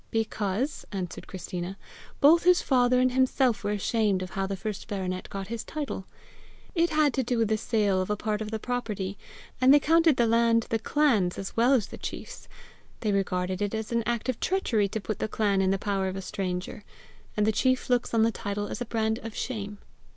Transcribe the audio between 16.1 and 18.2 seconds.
a stranger, and the chief looks